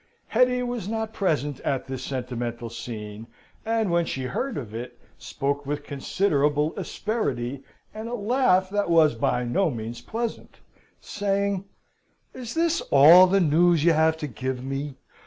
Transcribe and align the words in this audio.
Hetty 0.29 0.63
was 0.63 0.87
not 0.89 1.13
present 1.13 1.59
at 1.59 1.85
this 1.85 2.03
sentimental 2.03 2.71
scene, 2.71 3.27
and 3.63 3.91
when 3.91 4.03
she 4.05 4.23
heard 4.23 4.57
of 4.57 4.73
it, 4.73 4.97
spoke 5.19 5.63
with 5.67 5.83
considerable 5.83 6.73
asperity, 6.75 7.61
and 7.93 8.09
a 8.09 8.15
laugh 8.15 8.67
that 8.71 8.89
was 8.89 9.13
by 9.13 9.43
no 9.43 9.69
means 9.69 10.01
pleasant, 10.01 10.57
saying: 10.99 11.65
"Is 12.33 12.55
this 12.55 12.81
all 12.89 13.27
the 13.27 13.39
news 13.39 13.83
you 13.83 13.93
have 13.93 14.17
to 14.17 14.27
give 14.27 14.63
me? 14.63 14.95